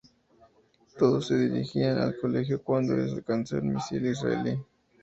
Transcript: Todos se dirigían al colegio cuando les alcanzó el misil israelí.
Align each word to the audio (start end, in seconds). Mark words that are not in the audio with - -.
Todos 0.97 1.27
se 1.27 1.37
dirigían 1.37 1.99
al 1.99 2.17
colegio 2.17 2.63
cuando 2.63 2.97
les 2.97 3.13
alcanzó 3.13 3.57
el 3.57 3.65
misil 3.65 4.07
israelí. 4.07 4.59